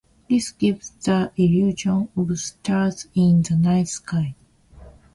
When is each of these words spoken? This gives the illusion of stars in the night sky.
This 0.27 0.49
gives 0.49 0.89
the 1.05 1.31
illusion 1.37 2.09
of 2.17 2.39
stars 2.39 3.05
in 3.13 3.43
the 3.43 3.55
night 3.55 3.87
sky. 3.87 4.33